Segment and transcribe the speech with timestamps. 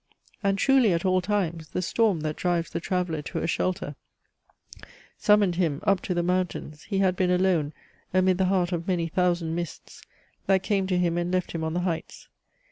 [0.41, 3.95] And truly, at all times, the storm, that drives The traveller to a shelter,
[5.15, 7.71] summoned him Up to the mountains: he had been alone
[8.11, 10.01] Amid the heart of many thousand mists,
[10.47, 12.29] That came to him and left him on the heights.